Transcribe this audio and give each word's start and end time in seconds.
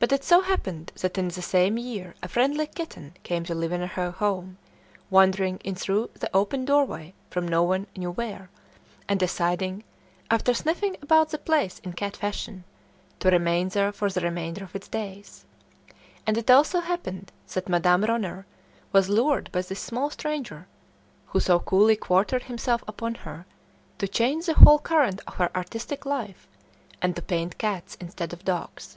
But 0.00 0.12
it 0.12 0.22
so 0.22 0.42
happened 0.42 0.92
that 1.00 1.18
in 1.18 1.26
the 1.26 1.42
same 1.42 1.76
year 1.76 2.14
a 2.22 2.28
friendly 2.28 2.68
kitten 2.68 3.14
came 3.24 3.42
to 3.42 3.52
live 3.52 3.72
in 3.72 3.80
her 3.80 4.12
home, 4.12 4.56
wandering 5.10 5.56
in 5.64 5.74
through 5.74 6.10
the 6.14 6.30
open 6.32 6.64
doorway 6.64 7.14
from 7.30 7.48
no 7.48 7.64
one 7.64 7.88
knew 7.96 8.12
where, 8.12 8.48
and 9.08 9.18
deciding, 9.18 9.82
after 10.30 10.54
sniffing 10.54 10.96
about 11.02 11.30
the 11.30 11.38
place 11.38 11.80
in 11.80 11.94
cat 11.94 12.16
fashion, 12.16 12.62
to 13.18 13.28
remain 13.28 13.70
there 13.70 13.90
for 13.90 14.08
the 14.08 14.20
remainder 14.20 14.62
of 14.62 14.76
its 14.76 14.86
days. 14.86 15.44
And 16.28 16.38
it 16.38 16.48
also 16.48 16.78
happened 16.78 17.32
that 17.52 17.68
Madame 17.68 18.04
Ronner 18.04 18.46
was 18.92 19.08
lured 19.08 19.50
by 19.50 19.62
this 19.62 19.80
small 19.80 20.10
stranger, 20.10 20.68
who 21.26 21.40
so 21.40 21.58
coolly 21.58 21.96
quartered 21.96 22.44
himself 22.44 22.84
upon 22.86 23.16
her, 23.16 23.46
to 23.98 24.06
change 24.06 24.46
the 24.46 24.54
whole 24.54 24.78
current 24.78 25.22
of 25.26 25.34
her 25.38 25.50
artistic 25.56 26.06
life, 26.06 26.46
and 27.02 27.16
to 27.16 27.22
paint 27.22 27.58
cats 27.58 27.96
instead 27.98 28.32
of 28.32 28.44
dogs. 28.44 28.96